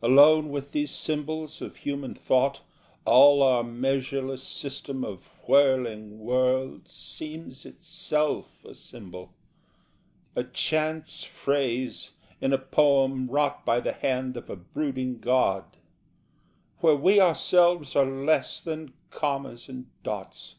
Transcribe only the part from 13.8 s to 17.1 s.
the hand of a brooding god, Where